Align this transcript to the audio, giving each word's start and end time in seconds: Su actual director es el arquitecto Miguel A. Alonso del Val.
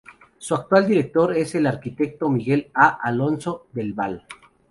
Su 0.39 0.55
actual 0.55 0.87
director 0.87 1.31
es 1.37 1.53
el 1.53 1.67
arquitecto 1.67 2.27
Miguel 2.27 2.71
A. 2.73 2.89
Alonso 3.03 3.67
del 3.71 3.93
Val. 3.93 4.25